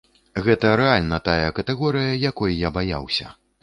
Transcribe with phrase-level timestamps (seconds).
[0.47, 3.35] Гэта рэальна тая катэгорыя, якой я баяўся.